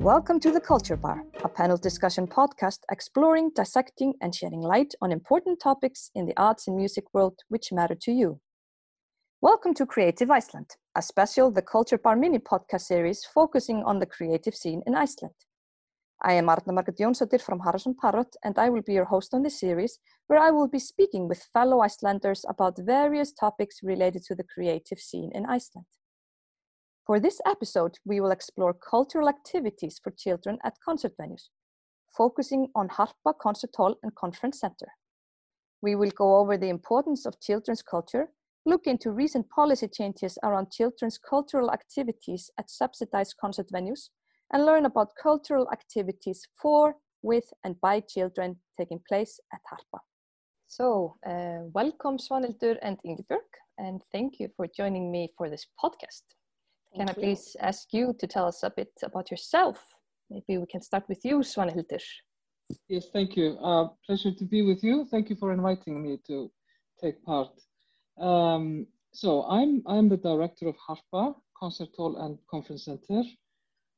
[0.00, 5.12] Welcome to the Culture Bar, a panel discussion podcast exploring, dissecting, and shedding light on
[5.12, 8.40] important topics in the arts and music world which matter to you.
[9.42, 14.06] Welcome to Creative Iceland, a special The Culture Bar mini podcast series focusing on the
[14.06, 15.34] creative scene in Iceland.
[16.22, 19.60] I am Arna Margrét Jónsdóttir from HarrisonParrott, and I will be your host on this
[19.60, 19.98] series,
[20.28, 24.98] where I will be speaking with fellow Icelanders about various topics related to the creative
[24.98, 25.84] scene in Iceland.
[27.10, 31.48] For this episode, we will explore cultural activities for children at concert venues,
[32.16, 34.86] focusing on Harpa Concert Hall and Conference Center.
[35.82, 38.28] We will go over the importance of children's culture,
[38.64, 44.10] look into recent policy changes around children's cultural activities at subsidized concert venues,
[44.52, 49.98] and learn about cultural activities for, with, and by children taking place at Harpa.
[50.68, 56.22] So, uh, welcome Svanhildur and Ingibjörg, and thank you for joining me for this podcast.
[56.94, 59.78] Can I please ask you to tell us a bit about yourself?
[60.28, 62.02] Maybe we can start with you, Svanhildur.
[62.88, 63.58] Yes, thank you.
[63.62, 65.06] Uh, pleasure to be with you.
[65.10, 66.50] Thank you for inviting me to
[67.00, 67.52] take part.
[68.18, 73.22] Um, so I'm I'm the director of Harpa Concert Hall and Conference Center.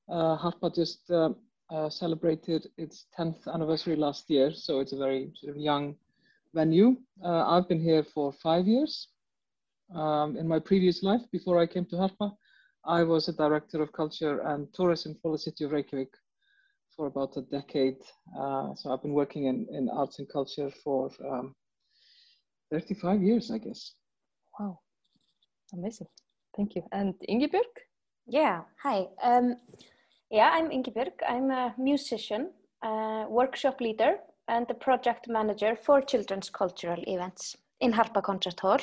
[0.08, 1.30] Uh, Harpa just uh,
[1.70, 5.96] uh celebrated its 10th anniversary last year, so it's a very sort of young
[6.54, 6.96] venue.
[7.24, 9.08] Uh, I've been here for five years.
[9.94, 12.32] Um, in my previous life, before I came to Harpa,
[12.84, 16.12] I was a director of culture and tourism for the city of Reykjavik
[16.96, 17.98] for about a decade.
[18.36, 21.54] Uh, so I've been working in, in arts and culture for um,
[22.70, 23.94] 35 years, I guess.
[24.58, 24.80] Wow,
[25.72, 26.08] amazing.
[26.56, 26.82] Thank you.
[26.92, 27.72] And Ingibjörg?
[28.26, 29.06] Yeah, hi.
[29.22, 29.56] Um,
[30.30, 31.12] yeah, I'm Ingibjörg.
[31.28, 32.50] I'm a musician,
[32.82, 34.16] a workshop leader,
[34.48, 38.78] and the project manager for children's cultural events in Harpa Concert Hall.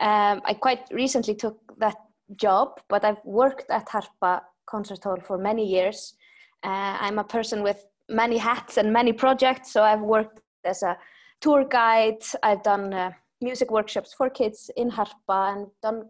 [0.00, 1.96] Um, I quite recently took that
[2.36, 6.14] job, but I've worked at Harpa Concert Hall for many years.
[6.62, 10.96] Uh, I'm a person with many hats and many projects, so I've worked as a
[11.40, 12.22] tour guide.
[12.42, 16.04] I've done uh, music workshops for kids in Harpa and done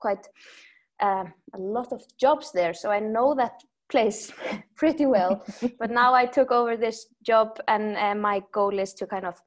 [0.00, 0.26] quite
[1.00, 1.24] uh,
[1.54, 2.74] a lot of jobs there.
[2.74, 4.32] So I know that place
[4.76, 5.44] pretty well.
[5.78, 9.40] but now I took over this job, and uh, my goal is to kind of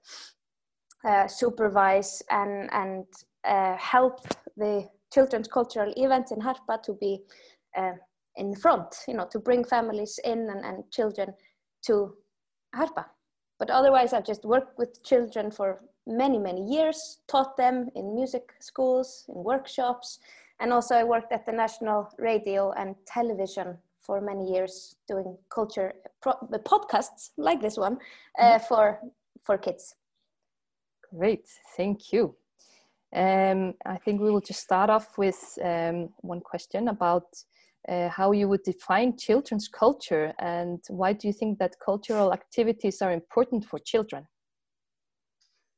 [1.07, 3.06] uh, supervise and and
[3.44, 4.22] uh, help
[4.57, 7.14] the children's cultural events in Harpa to be
[7.78, 7.94] uh,
[8.36, 11.34] in front, you know, to bring families in and, and children
[11.88, 11.96] to
[12.76, 13.06] Harpa.
[13.59, 18.44] But otherwise, I've just worked with children for many, many years, taught them in music
[18.59, 20.20] schools, in workshops,
[20.59, 25.94] and also I worked at the National Radio and Television for many years doing culture
[26.22, 27.98] pro- podcasts like this one
[28.40, 28.66] uh, mm-hmm.
[28.68, 29.00] for
[29.44, 29.96] for kids.
[31.18, 32.36] Great, thank you.
[33.16, 37.24] Um, I think we will just start off with um, one question about
[37.88, 43.02] uh, how you would define children's culture and why do you think that cultural activities
[43.02, 44.28] are important for children?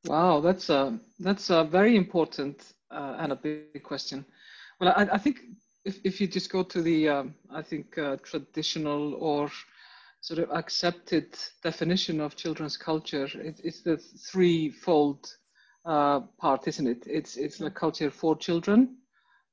[0.06, 4.24] Wow, that's a, that's a very important uh, and a big question.
[4.80, 5.40] Well, I, I, think
[5.84, 9.50] if, if you just go to the, um, I think, uh, traditional or
[10.22, 15.36] sort of accepted definition of children's culture, it, it's the threefold
[15.84, 17.04] uh, part, isn't it?
[17.06, 18.96] It's it's a culture for children,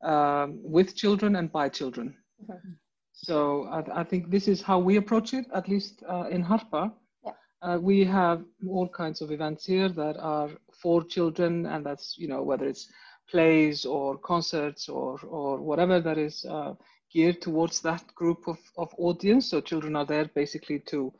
[0.03, 2.15] um, with children, and by children.
[2.43, 2.71] Mm-hmm.
[3.13, 6.91] So I, I, think this is how we approach it, at least uh, in Harpa.
[7.23, 7.31] Yeah.
[7.61, 10.49] Uh, we have all kinds of events here that are
[10.81, 12.87] for children, and that's you know whether it's
[13.29, 16.73] plays or concerts or or whatever that is uh,
[17.11, 19.49] geared towards that group of, of audience.
[19.49, 21.13] So children are there basically to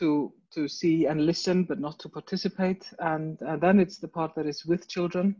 [0.00, 2.90] to to see and listen, but not to participate.
[2.98, 5.36] And, and then it's the part that is with children.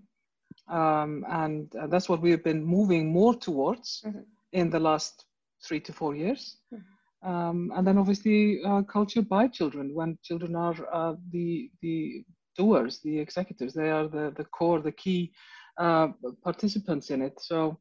[0.68, 4.20] Um, and uh, that's what we have been moving more towards mm-hmm.
[4.52, 5.24] in the last
[5.66, 6.58] three to four years.
[6.72, 7.30] Mm-hmm.
[7.30, 12.24] Um, and then obviously uh, culture by children, when children are uh, the, the
[12.56, 15.32] doers, the executors, they are the, the core, the key
[15.76, 16.08] uh,
[16.44, 17.34] participants in it.
[17.40, 17.78] So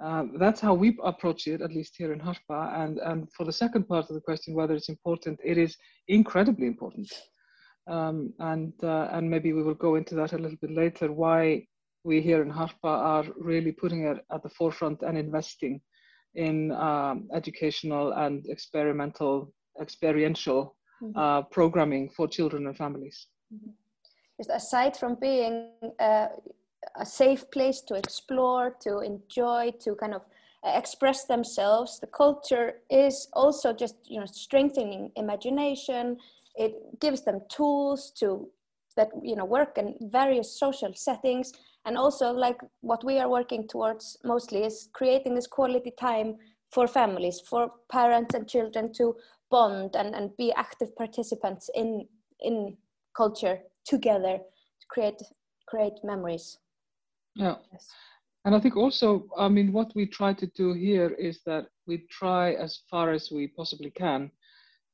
[0.00, 2.74] um, that's how we approach it, at least here in Harpa.
[2.82, 5.76] And, and for the second part of the question, whether it's important, it is
[6.08, 7.10] incredibly important.
[7.86, 11.66] Um, and, uh, and maybe we will go into that a little bit later, why
[12.02, 15.80] we here in Harpa are really putting it at the forefront and investing
[16.34, 21.18] in um, educational and experimental, experiential mm-hmm.
[21.18, 23.26] uh, programming for children and families.
[23.54, 23.70] Mm-hmm.
[24.38, 25.70] Just aside from being
[26.00, 26.26] uh,
[26.96, 30.22] a safe place to explore, to enjoy, to kind of
[30.64, 31.98] uh, express themselves.
[32.00, 36.18] The culture is also just you know strengthening imagination.
[36.56, 38.48] It gives them tools to
[38.96, 41.52] that you know work in various social settings,
[41.84, 46.36] and also like what we are working towards mostly is creating this quality time
[46.70, 49.16] for families, for parents and children to
[49.50, 52.06] bond and, and be active participants in
[52.40, 52.76] in
[53.16, 55.22] culture together to create
[55.66, 56.58] create memories
[57.34, 57.88] yeah yes.
[58.44, 61.98] and i think also i mean what we try to do here is that we
[62.10, 64.30] try as far as we possibly can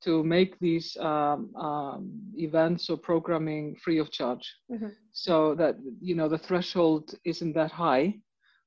[0.02, 4.88] to make these um, um, events or programming free of charge mm-hmm.
[5.12, 8.14] so that you know the threshold isn't that high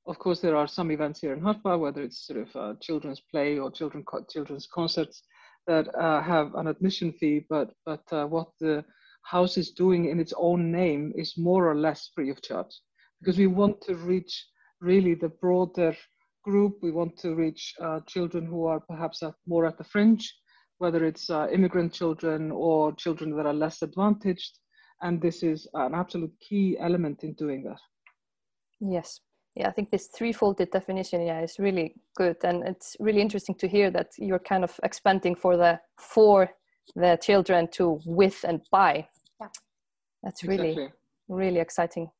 [0.06, 3.20] of course there are some events here in Harpa whether it's sort of uh, children's
[3.20, 5.22] play or children children's concerts
[5.66, 8.84] that uh, have an admission fee but but uh, what the
[9.22, 12.80] house is doing in its own name is more or less free of charge
[13.20, 14.46] because we want to reach
[14.80, 15.96] really the broader
[16.44, 20.34] group we want to reach uh, children who are perhaps at, more at the fringe
[20.78, 24.58] whether it's uh, immigrant children or children that are less advantaged.
[25.02, 27.80] And this is an absolute key element in doing that.
[28.80, 29.20] Yes.
[29.54, 32.36] Yeah, I think this threefolded definition, yeah, is really good.
[32.42, 36.50] And it's really interesting to hear that you're kind of expanding for the for
[36.96, 39.08] the children to with and by.
[39.40, 39.48] Yeah.
[40.24, 40.92] That's really, exactly.
[41.28, 42.10] really exciting.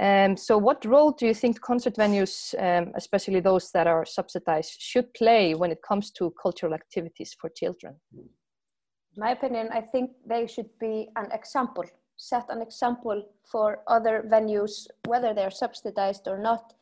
[0.00, 4.80] Um, so, what role do you think concert venues, um, especially those that are subsidized,
[4.80, 7.96] should play when it comes to cultural activities for children?
[8.14, 11.84] In my opinion, I think they should be an example,
[12.16, 16.72] set an example for other venues, whether they're subsidized or not,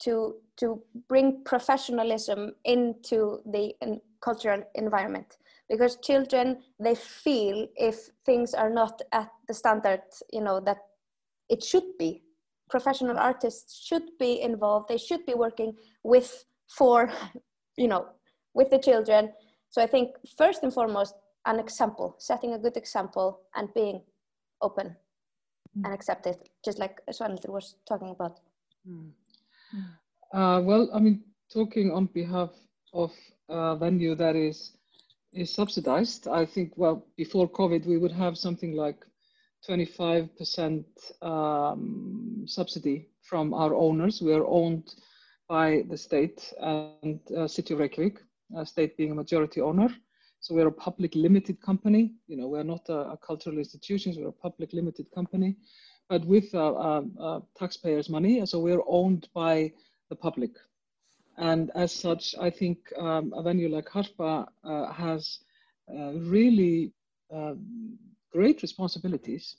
[0.00, 5.38] to to bring professionalism into the in cultural environment.
[5.68, 10.02] Because children, they feel if things are not at the standard,
[10.32, 10.78] you know, that
[11.48, 12.22] it should be
[12.70, 17.10] professional artists should be involved they should be working with for
[17.76, 18.06] you know
[18.54, 19.32] with the children
[19.70, 21.14] so i think first and foremost
[21.46, 24.00] an example setting a good example and being
[24.62, 24.88] open
[25.76, 25.84] mm.
[25.84, 28.40] and accepted just like Svanhildur was talking about
[28.88, 29.10] mm.
[30.34, 31.22] uh, well i mean
[31.52, 32.50] talking on behalf
[32.92, 33.12] of
[33.48, 34.72] a venue that is
[35.32, 39.06] is subsidized i think well before covid we would have something like
[39.68, 40.84] 25%
[41.22, 44.20] um, subsidy from our owners.
[44.22, 44.94] We are owned
[45.48, 48.22] by the state and uh, City of Reykjavik,
[48.56, 49.88] uh, state being a majority owner.
[50.40, 52.14] So we're a public limited company.
[52.26, 55.56] You know, we're not a, a cultural institution, we're a public limited company,
[56.08, 58.44] but with uh, um, uh, taxpayers' money.
[58.46, 59.72] So we're owned by
[60.08, 60.52] the public.
[61.36, 65.38] And as such, I think um, a venue like Harpa uh, has
[65.88, 66.92] uh, really
[67.32, 67.98] um,
[68.32, 69.56] great responsibilities.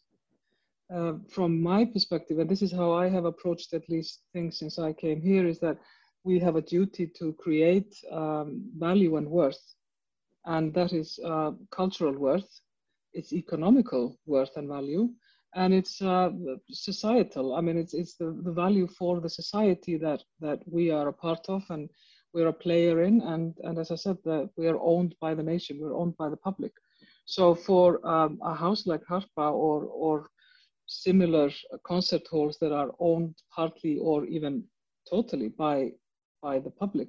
[0.94, 4.78] Uh, from my perspective, and this is how I have approached at least things since
[4.78, 5.78] I came here, is that
[6.24, 9.62] we have a duty to create um, value and worth.
[10.46, 12.60] And that is uh, cultural worth,
[13.14, 15.10] it's economical worth and value,
[15.56, 16.32] and it's uh,
[16.70, 17.56] societal.
[17.56, 21.14] I mean, it's, it's the, the value for the society that, that we are a
[21.14, 21.90] part of and
[22.34, 23.22] we're a player in.
[23.22, 26.30] And, and as I said, that we are owned by the nation, we're owned by
[26.30, 26.74] the public.
[27.32, 30.28] So for um, a house like Harpa or, or
[30.86, 31.50] similar
[31.88, 34.66] concert halls that are owned partly or even
[35.10, 35.92] totally by,
[36.42, 37.08] by the public,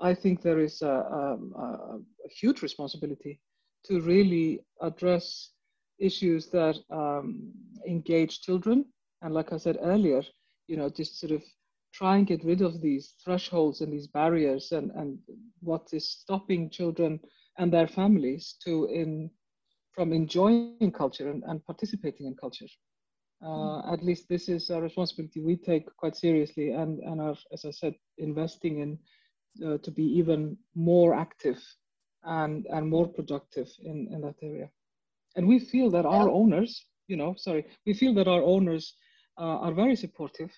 [0.00, 3.38] I think there is a, a, a huge responsibility
[3.84, 5.50] to really address
[5.98, 7.52] issues that um,
[7.86, 8.86] engage children.
[9.20, 10.22] And like I said earlier,
[10.68, 11.42] you know, just sort of
[11.92, 15.18] try and get rid of these thresholds and these barriers and, and
[15.60, 17.20] what is stopping children
[17.58, 19.30] and their families to in
[20.00, 22.70] from enjoying culture and, and participating in culture.
[23.44, 23.92] Uh, mm.
[23.92, 27.70] at least this is a responsibility we take quite seriously and, and are, as I
[27.70, 28.98] said, investing in
[29.66, 31.58] uh, to be even more active
[32.24, 34.70] and, and more productive in, in that area.
[35.36, 38.94] And we feel that our owners, you know, sorry, we feel that our owners
[39.38, 40.52] uh, are very supportive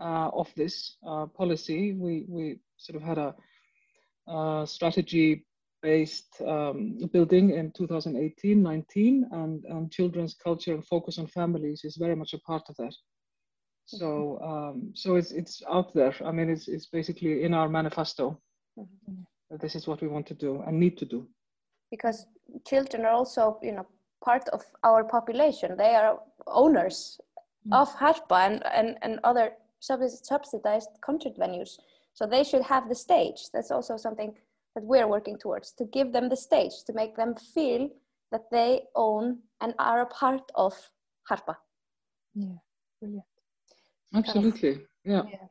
[0.00, 1.92] uh, of this uh, policy.
[1.92, 3.34] We, we sort of had a,
[4.32, 5.44] a strategy
[5.82, 12.16] based um, building in 2018-19 and, and children's culture and focus on families is very
[12.16, 12.94] much a part of that.
[13.86, 16.14] So um, so it's it's out there.
[16.22, 18.38] I mean it's, it's basically in our manifesto
[18.78, 19.56] mm-hmm.
[19.62, 21.26] this is what we want to do and need to do.
[21.90, 22.26] Because
[22.66, 23.86] children are also you know
[24.22, 25.76] part of our population.
[25.76, 27.18] They are owners
[27.66, 27.72] mm-hmm.
[27.72, 31.78] of harpa and, and, and other subsidized concert venues.
[32.14, 33.46] So they should have the stage.
[33.52, 34.34] That's also something
[34.78, 37.88] that we're working towards to give them the stage to make them feel
[38.30, 40.72] that they own and are a part of
[41.28, 41.56] harpa
[42.34, 42.58] yeah
[43.00, 43.24] brilliant
[44.14, 45.22] absolutely kind of, yeah.
[45.32, 45.46] yeah.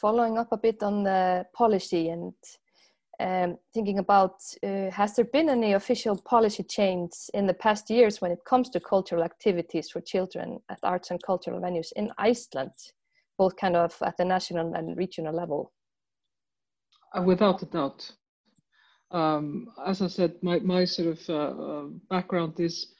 [0.00, 2.32] following up a bit on the policy and
[3.20, 8.20] um, thinking about uh, has there been any official policy change in the past years
[8.22, 12.72] when it comes to cultural activities for children at arts and cultural venues in Iceland,
[13.38, 15.72] both kind of at the national and regional level?
[17.14, 18.10] Uh, without a doubt,
[19.12, 22.94] um, as I said, my, my sort of uh, uh background is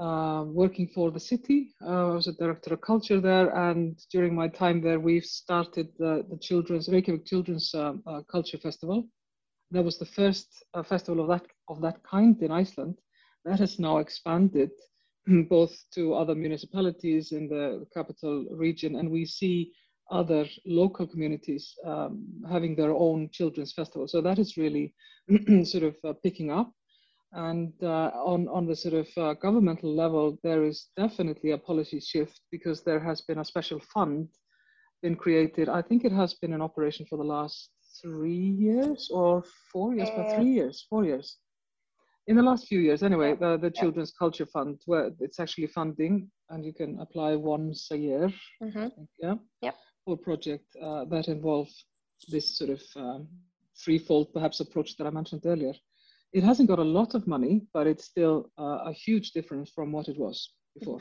[0.00, 1.74] uh, working for the city.
[1.84, 5.88] Uh, I was a director of culture there, and during my time there, we've started
[5.98, 9.08] the, the children's Reykjavik Children's um, uh, Culture Festival.
[9.72, 12.96] That was the first uh, festival of that of that kind in Iceland.
[13.44, 14.70] That has now expanded
[15.48, 19.72] both to other municipalities in the capital region, and we see
[20.10, 24.08] other local communities um, having their own children's festival.
[24.08, 24.94] So that is really
[25.64, 26.72] sort of uh, picking up.
[27.32, 32.00] And uh, on, on the sort of uh, governmental level, there is definitely a policy
[32.00, 34.28] shift because there has been a special fund
[35.02, 35.68] been created.
[35.68, 37.70] I think it has been in operation for the last
[38.02, 41.38] three years or four years, but three years, four years.
[42.26, 46.30] In the last few years, anyway, the, the Children's Culture Fund, where it's actually funding
[46.50, 48.32] and you can apply once a year.
[48.62, 48.88] Mm-hmm.
[49.20, 49.34] Yeah.
[49.62, 49.76] Yep.
[50.16, 51.68] Project uh, that involve
[52.28, 53.28] this sort of um,
[53.82, 55.74] threefold, perhaps, approach that I mentioned earlier
[56.32, 59.92] it hasn't got a lot of money, but it's still uh, a huge difference from
[59.92, 61.00] what it was before.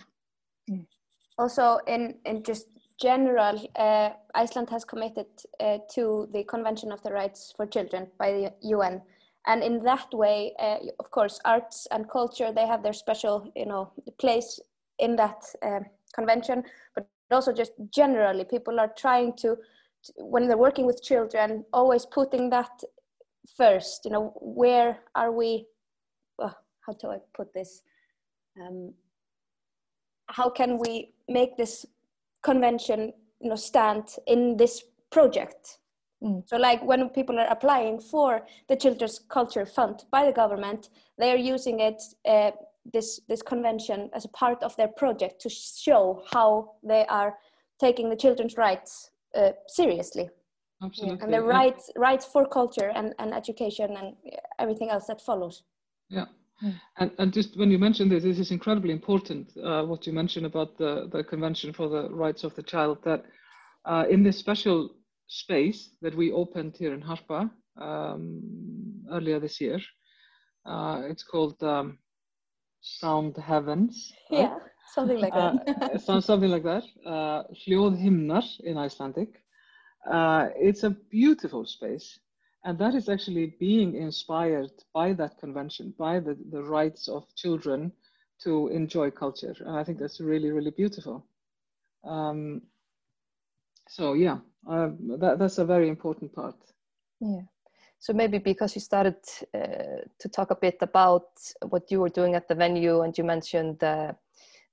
[0.70, 0.86] Mm.
[1.38, 2.68] Also, in, in just
[3.00, 5.28] general, uh, Iceland has committed
[5.60, 9.02] uh, to the Convention of the Rights for Children by the UN.
[9.48, 13.66] And in that way, uh, of course, arts and culture, they have their special, you
[13.66, 14.60] know, place
[14.98, 15.80] in that uh,
[16.14, 16.64] convention,
[16.94, 19.58] but also just generally, people are trying to,
[20.18, 22.70] when they're working with children, always putting that
[23.58, 25.66] first you know where are we
[26.42, 26.50] uh,
[26.86, 27.82] how do i put this
[28.62, 28.94] um,
[30.28, 31.86] how can we make this
[32.44, 35.80] convention you know stand in this project
[36.24, 36.44] mm.
[36.48, 41.32] so like when people are applying for the children's culture fund by the government they
[41.32, 42.52] are using it uh,
[42.94, 47.38] this this convention as a part of their project to show how they are
[47.80, 50.30] taking the children's rights uh, seriously
[50.82, 51.20] Absolutely.
[51.22, 54.16] And the rights rights for culture and, and education and
[54.60, 55.64] everything else that follows.
[56.10, 56.26] Yeah.
[56.98, 60.46] And, and just when you mentioned this, this is incredibly important, uh, what you mentioned
[60.46, 63.24] about the, the Convention for the Rights of the Child, that
[63.86, 64.90] uh, in this special
[65.28, 68.42] space that we opened here in Harpa um,
[69.10, 69.80] earlier this year,
[70.66, 71.98] uh, it's called um,
[72.82, 74.14] Sound Heavens.
[74.32, 74.42] Right?
[74.42, 74.58] Yeah,
[74.94, 75.76] something like that.
[75.94, 76.84] Uh, sounds something like that.
[77.06, 79.42] Uh, Hljóðhimnar in Icelandic.
[80.10, 82.20] Uh, it's a beautiful space.
[82.66, 87.92] And that is actually being inspired by that convention, by the, the rights of children
[88.44, 89.56] to enjoy culture.
[89.60, 91.26] And I think that's really, really beautiful.
[92.04, 92.62] Um,
[93.88, 96.56] so yeah, uh, that, that's a very important part.
[97.20, 97.42] Yeah.
[98.00, 99.18] So maybe because you started
[99.54, 101.28] uh, to talk a bit about
[101.68, 104.14] what you were doing at the venue and you mentioned uh,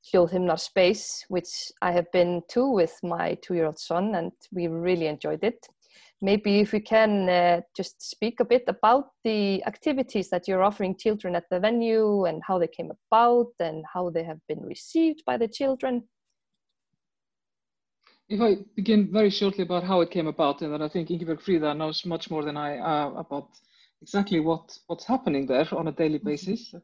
[0.07, 5.43] Hljóðhimnar space, which I have been to with my two-year-old son, and we really enjoyed
[5.43, 5.67] it.
[6.23, 10.97] Maybe if we can uh, just speak a bit about the activities that you're offering
[10.97, 15.25] children at the venue and how they came about and how they have been received
[15.27, 16.05] by the children.
[18.29, 21.41] If I begin very shortly about how it came about, and then I think Ingibjörg
[21.43, 23.51] Fríða knows much more than I uh, about
[24.03, 26.29] exactly what, what's happening there on a daily mm-hmm.
[26.29, 26.75] basis.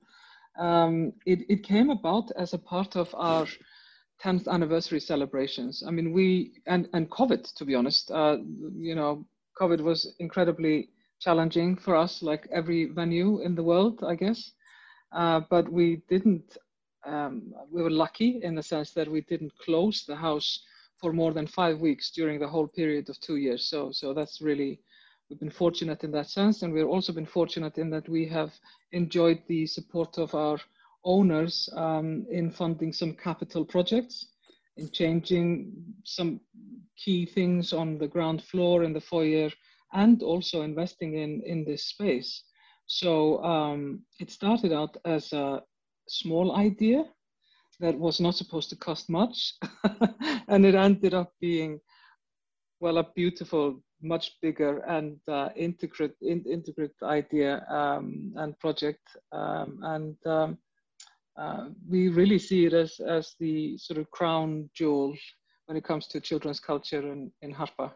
[0.58, 3.46] Um, it, it came about as a part of our
[4.22, 5.82] 10th anniversary celebrations.
[5.87, 8.37] I mean, we, and, and COVID, to be honest, uh,
[8.76, 9.26] you know,
[9.61, 14.52] COVID was incredibly challenging for us, like every venue in the world, I guess.
[15.11, 16.56] Uh, but we didn't,
[17.04, 20.62] um, we were lucky in the sense that we didn't close the house
[21.02, 23.68] for more than five weeks during the whole period of two years.
[23.68, 24.80] So, so that's really
[25.28, 28.52] we've been fortunate in that sense, and we've also been fortunate in that we have
[28.92, 30.59] enjoyed the support of our
[31.04, 34.26] owners um, in funding some capital projects,
[34.76, 35.73] in changing
[36.04, 36.40] some
[36.97, 39.50] key things on the ground floor in the foyer,
[39.92, 42.44] and also investing in, in this space.
[42.87, 45.62] So um, it started out as a
[46.09, 47.04] small idea
[47.82, 49.54] that was not supposed to cost much,
[50.48, 51.80] and it ended up being,
[52.80, 59.78] well, a beautiful much bigger and uh, integrate in, integrate idea um, and project um,
[59.82, 60.58] and um,
[61.36, 65.14] uh, we really see it as, as the sort of crown jewel
[65.66, 67.92] when it comes to children's culture in, in Harpa.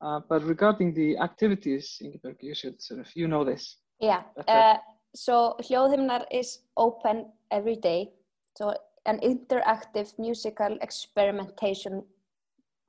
[0.00, 3.76] Uh, but regarding the activities, Ingibjörg, you should sort of, you know this.
[4.00, 4.76] Yeah, uh,
[5.14, 8.10] so Hljóðhimnar is open every day.
[8.58, 8.74] So
[9.06, 12.02] an interactive musical experimentation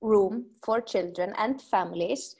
[0.01, 2.35] room for children and families.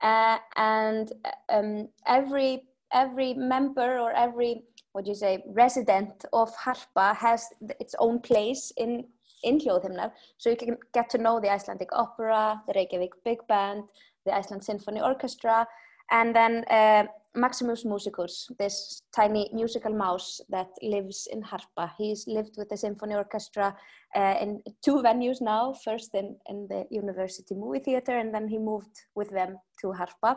[0.00, 1.12] Uh, and
[1.48, 7.44] um, every every member or every what do you say resident of Harpa has
[7.80, 9.04] its own place in
[9.44, 10.12] in Hljóðhimnar.
[10.38, 13.84] So you can get to know the Icelandic Opera, the Reykjavik Big Band,
[14.24, 15.66] the Iceland Symphony Orchestra
[16.10, 21.90] And then uh, Maximus Musicus, this tiny musical mouse that lives in Harpa.
[21.96, 23.76] He's lived with the symphony orchestra
[24.16, 28.58] uh, in two venues now, first in, in the University Movie Theatre and then he
[28.58, 30.36] moved with them to Harpa.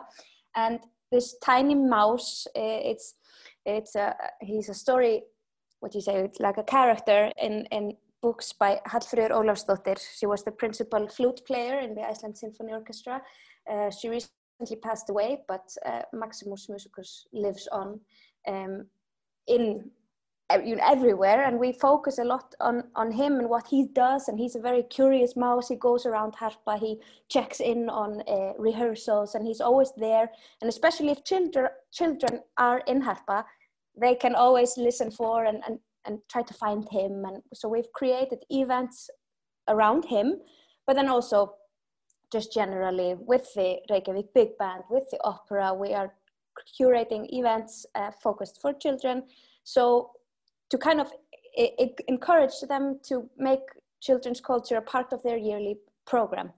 [0.54, 3.14] And this tiny mouse, uh, it's,
[3.64, 5.22] it's a, he's a story,
[5.80, 9.98] what you say, it's like a character in, in books by Hallfríður Ólafsdóttir.
[10.18, 13.20] She was the principal flute player in the Iceland Symphony Orchestra.
[13.70, 14.08] Uh, she
[14.62, 18.00] recently passed away, but uh, Maximus Musicus lives on
[18.46, 18.86] um,
[19.46, 19.90] in
[20.64, 21.44] you know, everywhere.
[21.44, 24.28] And we focus a lot on on him and what he does.
[24.28, 25.68] And he's a very curious mouse.
[25.68, 26.78] He goes around harpa.
[26.78, 29.34] He checks in on uh, rehearsals.
[29.34, 30.30] And he's always there.
[30.60, 33.44] And especially if children children are in harpa
[34.00, 37.24] they can always listen for and, and and try to find him.
[37.24, 39.10] And so we've created events
[39.68, 40.40] around him
[40.86, 41.54] but then also
[42.32, 46.12] just generally with the Reykjavik Big Band with the opera we are
[46.80, 49.24] curating events uh, focused for children
[49.64, 50.10] so
[50.70, 51.10] to kind of
[52.08, 53.60] encourage them to make
[54.00, 56.50] children's culture a part of their yearly program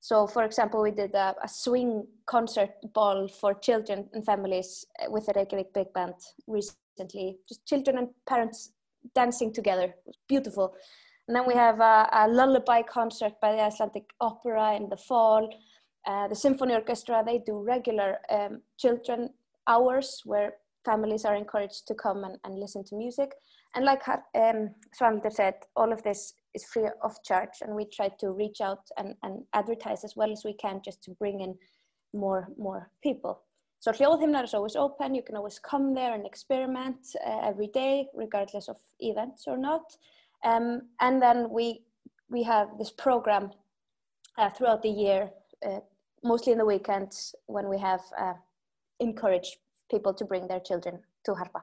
[0.00, 5.10] so for example we did a, a swing concert ball for children and families uh,
[5.10, 6.14] with the Reykjavik Big Band
[6.46, 8.72] recently just children and parents
[9.14, 9.84] dancing together.
[9.84, 10.74] It was beautiful.
[11.28, 15.48] And then we have a, a, lullaby concert by the Icelandic Opera in the fall.
[16.06, 19.30] Uh, the Symphony Orchestra, they do regular um, children
[19.68, 23.30] hours where families are encouraged to come and, and listen to music.
[23.74, 28.10] And like um, Svanhildur said, all of this is free of charge and we try
[28.20, 31.54] to reach out and, and advertise as well as we can just to bring in
[32.12, 33.42] more, more people.
[33.80, 35.14] So Hljóðhimnar is always open.
[35.14, 39.82] You can always come there and experiment uh, every day, regardless of events or not.
[40.44, 41.84] Um, and then we
[42.30, 43.50] we have this program
[44.38, 45.30] uh, throughout the year,
[45.66, 45.80] uh,
[46.24, 48.34] mostly in the weekends when we have uh,
[49.00, 49.56] encouraged
[49.90, 51.62] people to bring their children to Harpa.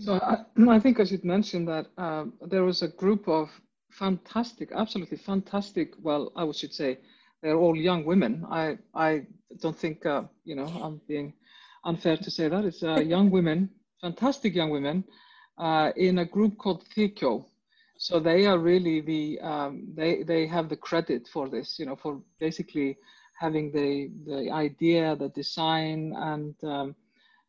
[0.00, 3.50] So I, I think I should mention that um, there was a group of
[3.90, 6.98] fantastic, absolutely fantastic, well, I should say,
[7.42, 8.44] they're all young women.
[8.50, 9.26] I I
[9.60, 11.34] don't think uh, you know I'm being
[11.84, 12.64] unfair to say that.
[12.64, 13.70] It's uh, young women,
[14.00, 15.04] fantastic young women,
[15.58, 17.44] uh, in a group called Þykjó.
[17.98, 21.78] So they are really the um, they they have the credit for this.
[21.78, 22.98] You know, for basically
[23.38, 26.94] having the the idea, the design, and um,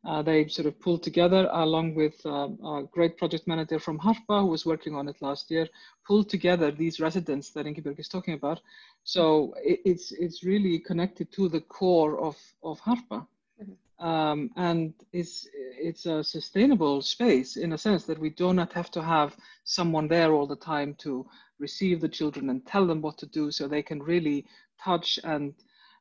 [0.08, 4.41] uh, they sort of pulled together along with uh, a great project manager from Harpa
[4.41, 5.67] who was working on it last year,
[6.06, 8.62] pulled together these residents that Ingibjörg is talking about.
[9.04, 13.28] So it, it's, it's really connected to the core of, of Harpa.
[13.62, 13.74] Mm-hmm.
[14.00, 18.92] Um, and it's, it's a sustainable space in a sense that we do not have
[18.92, 21.26] to have someone there all the time to
[21.60, 24.46] receive the children and tell them what to do so they can really
[24.80, 25.54] touch and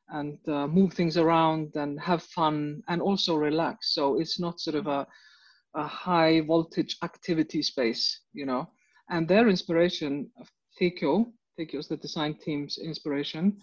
[0.09, 3.93] and uh, move things around and have fun and also relax.
[3.93, 5.05] So it's not sort of a,
[5.75, 8.69] a high voltage activity space, you know.
[9.09, 10.29] And their inspiration,
[10.79, 11.25] Þykjó,
[11.59, 13.57] Þykjó is the design team's inspiration,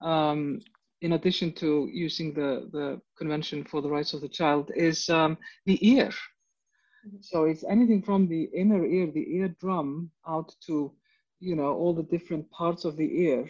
[0.00, 0.60] um,
[1.00, 5.38] in addition to using the, the Convention for the Rights of the Child, is um,
[5.66, 6.08] the ear.
[6.08, 7.16] Mm-hmm.
[7.20, 10.92] So it's anything from the inner ear, the eardrum, out to,
[11.40, 13.48] you know, all the different parts of the ear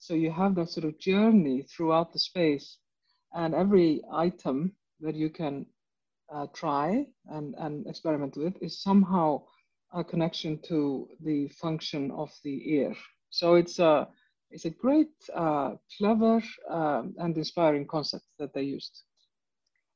[0.00, 2.78] so you have that sort of journey throughout the space,
[3.34, 5.66] and every item that you can
[6.32, 9.42] uh, try and, and experiment with is somehow
[9.92, 12.96] a connection to the function of the ear.
[13.28, 14.08] So it's a
[14.50, 19.04] it's a great, uh, clever, um, and inspiring concept that they used.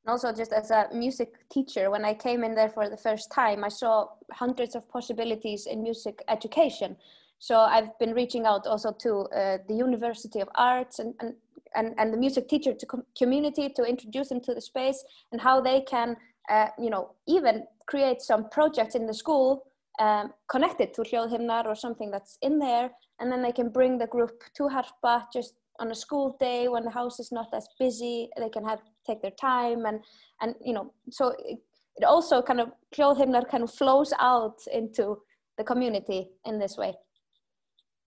[0.07, 3.63] also, just as a music teacher, when I came in there for the first time,
[3.63, 6.95] I saw hundreds of possibilities in music education.
[7.39, 11.33] So I've been reaching out also to uh, the University of Arts and, and,
[11.75, 15.41] and, and the music teacher to com community to introduce them to the space and
[15.41, 16.15] how they can,
[16.49, 19.65] uh, you know, even create some projects in the school
[19.99, 22.91] um, connected to Hljóðhimnar or something that's in there.
[23.19, 26.83] And then they can bring the group to Harpa just on a school day when
[26.83, 28.29] the house is not as busy.
[28.37, 29.99] They can have take their time and,
[30.41, 31.59] and you know, so it,
[31.97, 35.17] it also kind of, Hljóðhimnar kind of flows out into
[35.57, 36.93] the community in this way.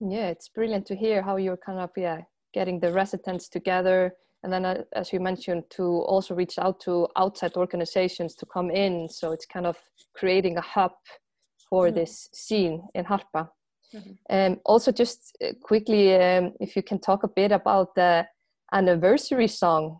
[0.01, 2.21] Yeah, it's brilliant to hear how you're kind of yeah
[2.55, 7.09] getting the residents together, and then uh, as you mentioned, to also reach out to
[7.17, 9.09] outside organizations to come in.
[9.09, 9.77] So it's kind of
[10.15, 10.93] creating a hub
[11.69, 11.95] for mm.
[11.95, 13.49] this scene in Harpa.
[13.95, 14.13] Mm-hmm.
[14.31, 18.27] Um, also, just uh, quickly, um, if you can talk a bit about the
[18.73, 19.99] anniversary song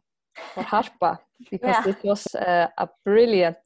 [0.55, 1.19] for Harpa,
[1.51, 1.89] because yeah.
[1.89, 3.57] it was uh, a brilliant,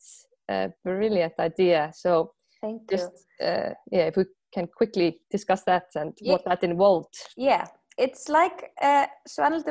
[0.48, 1.90] uh, brilliant idea.
[1.94, 3.46] So, Thank just, you.
[3.46, 6.32] Uh, yeah, if we can quickly discuss that and yeah.
[6.32, 7.14] what that involved.
[7.36, 7.66] Yeah.
[7.98, 9.06] it's like uh,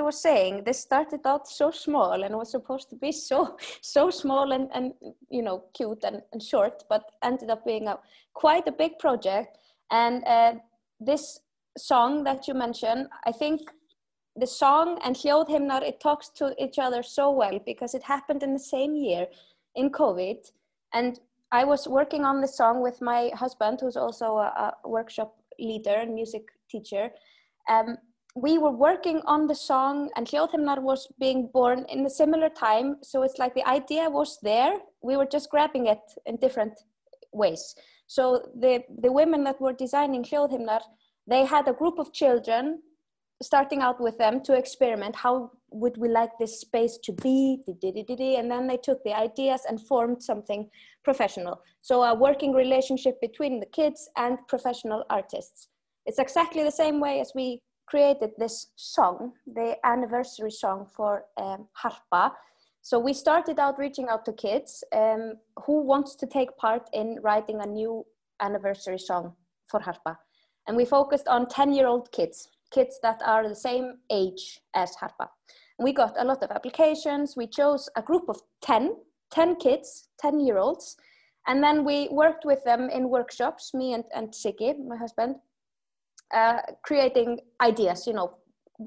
[0.03, 4.51] was saying, this started out so small and was supposed to be so so small
[4.51, 4.93] and, and
[5.29, 7.97] you know cute and, and short, but ended up being a
[8.33, 9.57] quite a big project.
[9.91, 10.53] And uh,
[10.99, 11.39] this
[11.77, 13.61] song that you mentioned, I think
[14.35, 18.53] the song and Hljóðhimnar, it talks to each other so well because it happened in
[18.53, 19.27] the same year
[19.75, 20.37] in COVID.
[20.93, 21.19] And
[21.51, 25.95] I was working on the song with my husband, who's also a, a workshop leader
[25.95, 27.11] and music teacher.
[27.69, 27.97] Um,
[28.35, 32.95] we were working on the song and Hljóðhimnar was being born in a similar time.
[33.03, 34.77] So it's like the idea was there.
[35.03, 36.79] We were just grabbing it in different
[37.33, 37.75] ways.
[38.11, 40.81] So the, the women that were designing Hljóðhimnar,
[41.27, 42.81] they had a group of children
[43.41, 45.15] starting out with them to experiment.
[45.15, 47.63] How would we like this space to be?
[48.37, 50.69] And then they took the ideas and formed something
[51.05, 51.61] professional.
[51.81, 55.69] So a working relationship between the kids and professional artists.
[56.05, 61.69] It's exactly the same way as we created this song, the anniversary song for um,
[61.81, 62.33] Harpa.
[62.83, 67.19] So we started out reaching out to kids um, who wants to take part in
[67.21, 68.03] writing a new
[68.41, 69.33] anniversary song
[69.67, 70.17] for Harpa.
[70.67, 74.95] And we focused on 10 year old kids, kids that are the same age as
[74.95, 75.27] Harpa.
[75.77, 77.35] And we got a lot of applications.
[77.37, 78.95] We chose a group of 10,
[79.31, 80.97] 10 kids, 10 year olds.
[81.47, 85.35] And then we worked with them in workshops, me and, and Siggy, my husband,
[86.33, 88.37] uh, creating ideas you know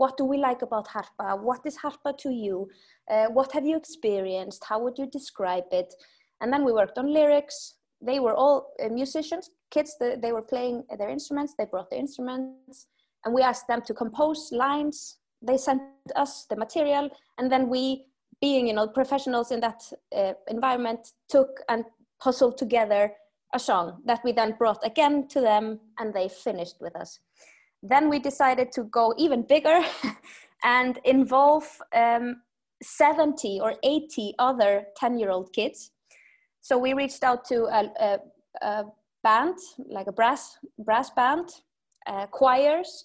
[0.01, 1.41] what do we like about harpa?
[1.49, 2.69] What is harpa to you?
[3.11, 4.65] Uh, what have you experienced?
[4.69, 5.95] How would you describe it?
[6.41, 7.75] And then we worked on lyrics.
[8.01, 11.55] They were all uh, musicians kids they, they were playing their instruments.
[11.59, 12.87] They brought their instruments.
[13.25, 15.19] And we asked them to compose lines.
[15.43, 15.83] They sent
[16.15, 17.11] us the material.
[17.39, 18.07] And then we
[18.41, 19.81] being you know professionals in that
[20.17, 21.85] uh, environment took and
[22.23, 23.13] puzzled together
[23.55, 27.21] a song that we then brought again to them and they finished with us.
[27.87, 29.81] Then we decided to go even bigger
[30.65, 32.41] and involve um,
[32.83, 35.91] 70 or 80 other 10 year old kids.
[36.63, 38.19] So we reached out to a, a,
[38.63, 38.85] a
[39.23, 41.51] band, like a brass, brass band,
[42.07, 43.05] uh, choirs,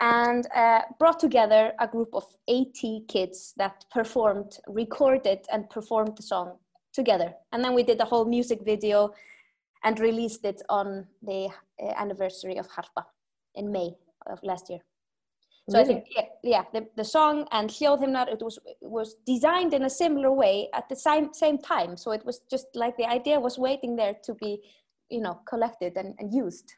[0.00, 6.22] and uh, brought together a group of 80 kids that performed, recorded, and performed the
[6.22, 6.58] song
[6.92, 7.32] together.
[7.52, 9.14] And then we did the whole music video
[9.82, 11.48] and released it on the
[11.82, 13.04] uh, anniversary of Harpa
[13.58, 13.90] in May
[14.26, 14.80] of last year.
[15.68, 15.84] So really?
[15.84, 19.84] I think yeah, yeah the, the song and Hljóðhimnar it was it was designed in
[19.84, 21.96] a similar way at the same same time.
[21.96, 24.62] So it was just like the idea was waiting there to be,
[25.10, 26.72] you know, collected and, and used.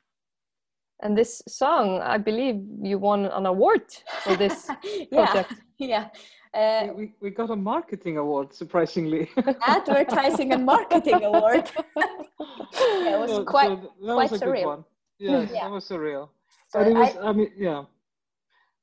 [1.02, 3.86] And this song, I believe you won an award
[4.22, 5.54] for this yeah, project.
[5.78, 6.08] Yeah.
[6.52, 9.30] Uh, we, we got a marketing award, surprisingly.
[9.66, 11.70] advertising and marketing award.
[11.96, 14.54] yeah, it was so, quite, so that quite was a surreal.
[14.54, 14.84] Good one.
[15.18, 15.60] Yes, yeah.
[15.62, 16.28] that was surreal.
[16.70, 17.84] So it was, I, I mean, yeah.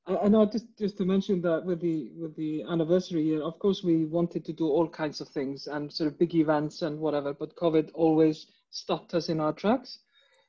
[0.08, 3.58] I, I know just, just to mention that with the with the anniversary year, of
[3.60, 7.00] course, we wanted to do all kinds of things and sort of big events and
[7.00, 10.00] whatever, but COVID always stopped us in our tracks.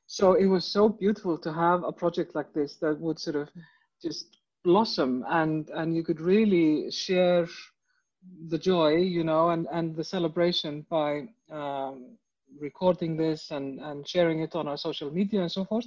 [0.07, 3.49] So it was so beautiful to have a project like this that would sort of
[4.01, 7.47] just blossom and and you could really share
[8.49, 12.17] the joy you know and and the celebration by um,
[12.59, 15.85] recording this and and sharing it on our social media and so forth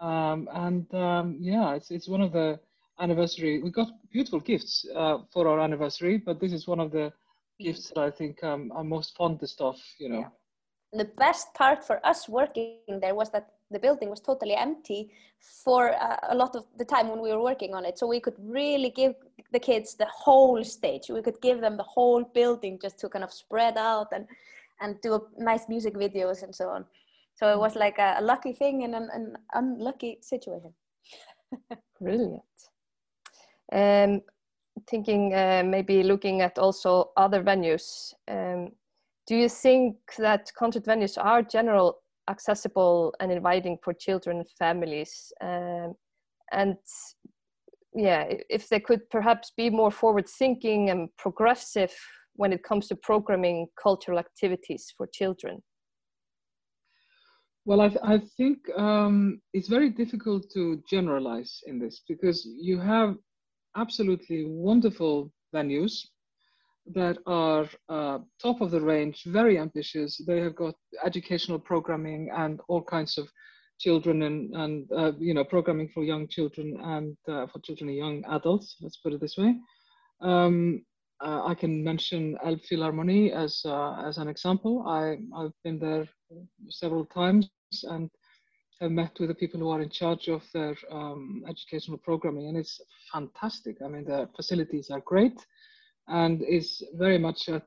[0.00, 2.58] um, and um, yeah it's it's one of the
[3.00, 7.12] anniversary we got beautiful gifts uh, for our anniversary but this is one of the
[7.60, 10.20] gifts that i think um, i'm most fondest of you know.
[10.20, 10.28] Yeah.
[10.92, 15.10] The best part for us working there was that the building was totally empty
[15.64, 17.98] for uh, a lot of the time when we were working on it.
[17.98, 19.14] So we could really give
[19.52, 21.10] the kids the whole stage.
[21.10, 24.26] We could give them the whole building just to kind of spread out and
[24.80, 26.84] and do nice music videos and so on
[27.34, 30.72] so it was like a, a lucky thing in an, an unlucky situation.
[32.00, 32.42] Brilliant.
[33.72, 34.20] Um
[34.88, 38.70] thinking uh, maybe looking at also other venues um,
[39.26, 45.32] do you think that concert venues are general accessible and inviting for children and families?
[45.40, 45.94] Um,
[46.52, 46.76] and
[47.94, 51.94] yeah if they could perhaps be more forward thinking and progressive
[52.36, 55.62] when it comes to programming cultural activities for children
[57.64, 60.62] well i, th I think um, it's very difficult to
[60.94, 63.10] generalize in this because you have
[63.76, 65.94] absolutely wonderful venues
[66.92, 70.20] that are uh, top of the range, very ambitious.
[70.26, 70.74] They have got
[71.04, 73.28] educational programming and all kinds of
[73.80, 77.98] children and, and uh, you know, programming for young children and uh, for children and
[77.98, 79.54] young adults, let's put it this way.
[80.20, 80.84] Um,
[81.20, 84.84] uh, I can mention Elbphilharmonie as, uh, as an example.
[84.86, 86.08] I, I've been there
[86.68, 87.50] several times
[87.84, 88.10] and
[88.80, 92.56] have met with the people who are in charge of their um, educational programming, and
[92.56, 92.80] it's
[93.12, 93.76] fantastic.
[93.84, 95.38] I mean, the facilities are great,
[96.08, 97.66] and it's very much at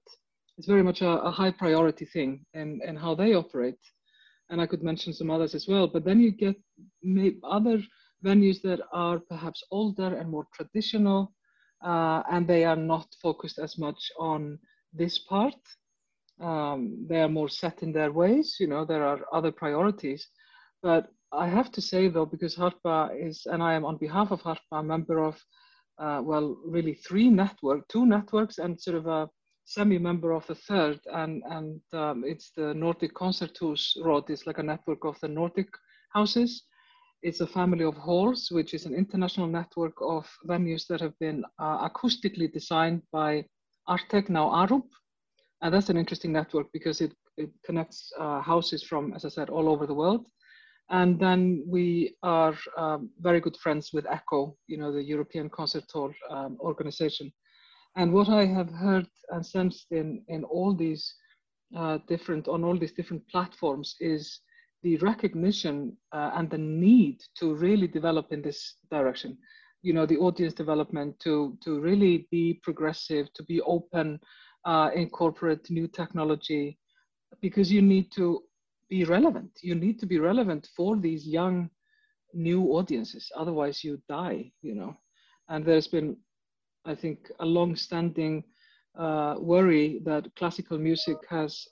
[0.57, 3.77] it's very much a, a high priority thing in, in how they operate.
[4.49, 5.87] And I could mention some others as well.
[5.87, 6.55] But then you get
[7.43, 7.79] other
[8.25, 11.33] venues that are perhaps older and more traditional,
[11.83, 14.59] uh, and they are not focused as much on
[14.93, 15.55] this part.
[16.39, 18.57] Um, they are more set in their ways.
[18.59, 20.27] You know, there are other priorities.
[20.81, 24.41] But I have to say though, because Harpa is, and I am on behalf of
[24.41, 25.35] Harpa, a member of,
[25.99, 29.29] uh, well, really three network, two networks, and sort of a
[29.65, 33.97] semi-member of the third, and and um, it's the Nordic Konserthus
[34.29, 35.67] It's like a network of the Nordic
[36.13, 36.63] houses.
[37.23, 41.43] It's a family of halls, which is an international network of venues that have been
[41.59, 43.45] uh, acoustically designed by
[43.89, 44.87] Artec, now Arup.
[45.61, 49.49] And that's an interesting network because it, it connects uh, houses from, as I said,
[49.49, 50.27] all over the world.
[50.89, 55.83] And then we are um, very good friends with ECHO, you know, the European Concert
[55.91, 57.31] Hall um, organization.
[57.97, 61.13] And what I have heard and sensed in, in all these
[61.75, 64.39] uh, different, on all these different platforms is
[64.87, 65.75] the recognition
[66.17, 69.37] uh, and the need to really develop in this direction.
[69.81, 74.19] You know, the audience development to, to really be progressive, to be open,
[74.65, 76.77] uh, incorporate new technology,
[77.41, 78.27] because you need to
[78.89, 79.51] be relevant.
[79.61, 81.69] You need to be relevant for these young,
[82.33, 83.29] new audiences.
[83.35, 84.95] Otherwise, you die, you know.
[85.49, 86.15] And there's been
[86.87, 88.43] I think, a long-standing
[88.97, 91.67] uh, worry that classical music has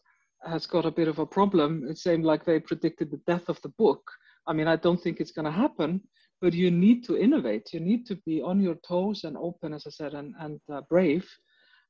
[0.45, 1.87] has got a bit of a problem.
[1.89, 4.01] It seemed like they predicted the death of the book.
[4.47, 6.01] I mean, I don't think it's going to happen,
[6.41, 7.73] but you need to innovate.
[7.73, 10.81] You need to be on your toes and open, as I said, and, and uh,
[10.89, 11.27] brave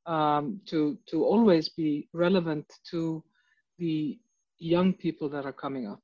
[0.05, 3.23] um, to, to always be relevant to
[3.79, 4.17] the
[4.59, 6.01] young people that are coming up.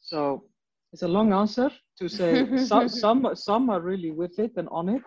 [0.00, 0.44] So
[0.92, 4.88] it's a long answer to say some, some, some are really with it and on
[4.88, 5.02] it,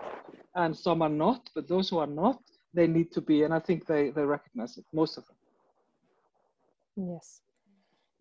[0.55, 2.39] and some are not, but those who are not,
[2.73, 5.36] they need to be, and I think they, they recognize it, most of them.
[6.97, 7.41] Yes.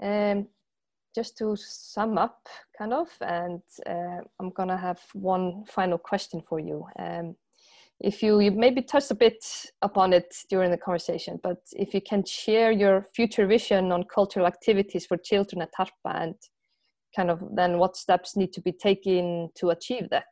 [0.03, 0.49] Um,
[1.15, 6.61] just to sum up, kind of, and uh, I'm gonna have one final question for
[6.61, 6.87] you.
[6.99, 7.37] Um,
[8.01, 9.43] if you, you maybe touched a bit
[9.81, 14.47] upon it during the conversation, but if you can share your future vision on cultural
[14.47, 16.35] activities for children at Harpa and
[17.15, 20.27] kind of then what steps need to be taken to achieve that?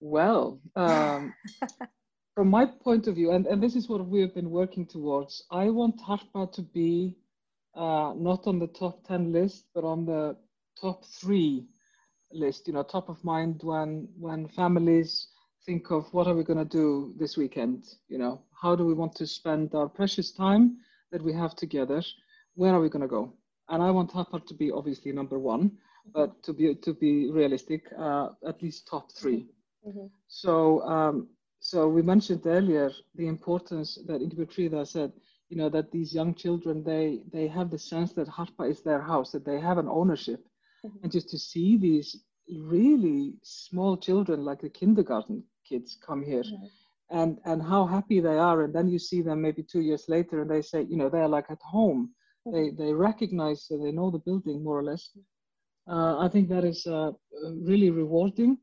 [0.00, 1.32] Well, um,
[2.34, 5.44] from my point of view, and, and this is what we have been working towards,
[5.50, 7.16] I want Harpa to be
[7.74, 10.36] uh, not on the top 10 list, but on the
[10.80, 11.66] top three
[12.32, 15.28] list, you know, top of mind when, when families
[15.64, 18.94] think of what are we going to do this weekend, you know, how do we
[18.94, 20.78] want to spend our precious time
[21.12, 22.02] that we have together,
[22.54, 23.32] where are we going to go?
[23.68, 25.70] And I want Harpa to be obviously number one,
[26.12, 29.46] but to be, to be realistic, uh, at least top three.
[29.86, 30.06] Mm-hmm.
[30.26, 31.28] So, um,
[31.64, 35.10] so we mentioned earlier the importance that Ingibjörg Fríða said,
[35.48, 39.00] you know, that these young children, they, they have the sense that Harpa is their
[39.00, 40.46] house, that they have an ownership.
[40.84, 40.98] Mm-hmm.
[41.02, 46.66] And just to see these really small children, like the kindergarten kids come here, mm-hmm.
[47.18, 48.64] and, and how happy they are.
[48.64, 51.28] And then you see them maybe two years later and they say, you know, they're
[51.28, 52.10] like at home.
[52.44, 52.82] They, mm-hmm.
[52.82, 55.08] they recognize, so they know the building more or less.
[55.88, 58.58] Uh, I think that is uh, really rewarding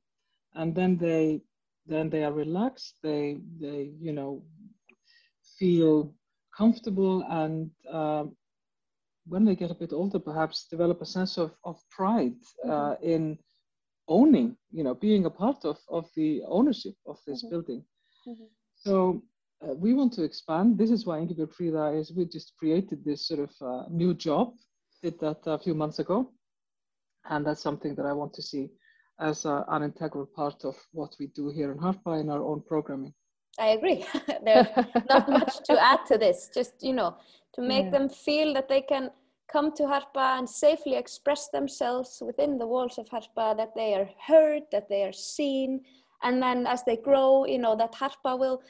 [0.54, 1.42] and then they
[1.86, 4.44] then they are relaxed they they you know
[5.58, 6.13] feel
[6.56, 8.24] comfortable and uh,
[9.28, 13.10] when they get a bit older perhaps develop a sense of, of pride uh, mm-hmm.
[13.10, 13.38] in
[14.08, 17.52] owning you know being a part of, of the ownership of this mm-hmm.
[17.52, 17.84] building
[18.28, 18.46] mm-hmm.
[18.76, 19.22] so
[19.63, 23.28] uh, we want to expand this is why Ingibjörg Fríða is we just created this
[23.28, 24.54] sort of uh, new job
[25.04, 26.32] did that a few months ago
[27.30, 28.70] and that's something that I want to see
[29.22, 32.62] as a, an integral part of what we do here in Harpa in our own
[32.62, 33.14] programming.
[33.60, 34.06] I agree.
[34.44, 34.68] There's
[35.10, 36.50] not much to add to this.
[36.54, 37.18] Just you know,
[37.54, 37.92] to make yeah.
[37.92, 39.12] them feel that they can
[39.52, 44.10] come to Harpa and safely express themselves within the walls of Harpa, that they are
[44.26, 45.82] heard, that they are seen,
[46.24, 48.62] and then as they grow, you know, that Harpa will,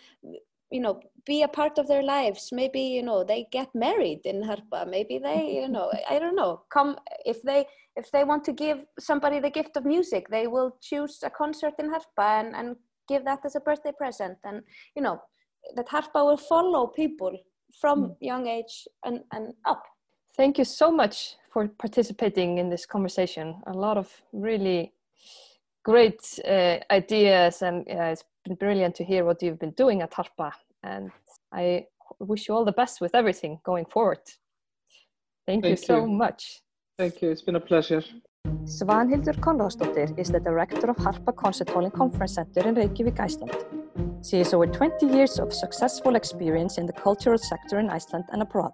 [0.72, 2.50] you know, be a part of their lives.
[2.52, 4.90] Maybe you know they get married in Harpa.
[4.90, 6.62] Maybe they, you know, I don't know.
[6.70, 10.78] Come if they if they want to give somebody the gift of music, they will
[10.82, 12.76] choose a concert in Harpa and, and
[13.08, 14.38] give that as a birthday present.
[14.44, 14.62] And,
[14.96, 15.22] you know,
[15.76, 17.38] that Harpa will follow people
[17.80, 18.16] from mm.
[18.22, 19.84] young age and, and up.
[20.38, 23.62] Thank you so much for participating in this conversation.
[23.68, 24.94] A lot of really
[25.84, 30.12] great uh, ideas, and uh, it's been brilliant to hear what you've been doing at
[30.12, 30.52] Harpa.
[30.84, 31.12] And
[31.54, 31.86] I
[32.20, 34.20] wish you all the best with everything going forward.
[35.48, 36.08] Thank, Thank you so you.
[36.08, 36.62] much.
[36.98, 37.32] Thank you.
[37.32, 38.04] It's been a pleasure.
[38.66, 43.56] Svanhildur Konráðsdóttir is the director of Harpa Concert Hall and Conference Center in Reykjavik, Iceland.
[44.24, 48.42] She has over 20 years of successful experience in the cultural sector in Iceland and
[48.42, 48.74] abroad.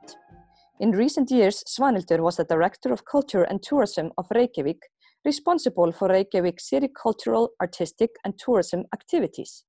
[0.80, 4.80] In recent years, Svanhildur was the director of culture and tourism of Reykjavik,
[5.26, 9.64] responsible for Reykjavik city cultural, artistic, and tourism activities.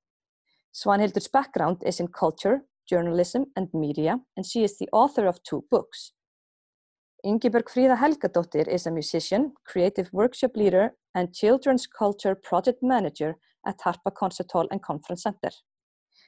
[0.79, 5.65] Svanhildur's background is in culture, journalism, and media, and she is the author of two
[5.73, 6.13] books.
[7.27, 13.35] Ingibjörg Fríða Helgadóttir is a musician, creative workshop leader, and children's culture project manager
[13.67, 15.51] at Harpa Concert Hall and Conference Center.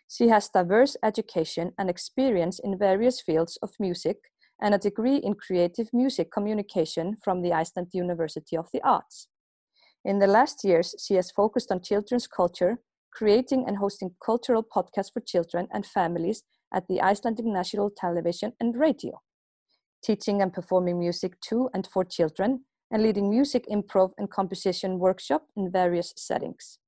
[0.08, 4.16] She has diverse education and experience in various fields of music
[4.60, 9.28] and a degree in creative music communication from the Iceland University of the Arts.
[10.04, 12.80] In the last years, she has focused on children's culture,
[13.12, 16.42] creating and hosting cultural podcasts for children and families
[16.72, 19.20] at the Icelandic National Television and Radio,
[20.02, 25.46] teaching and performing music to and for children, and leading music improv and composition workshop
[25.56, 26.78] in various settings.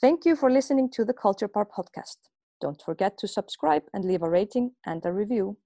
[0.00, 2.18] Thank you for listening to the Culture Bar podcast.
[2.60, 5.56] Don't forget to subscribe and leave a rating and a review.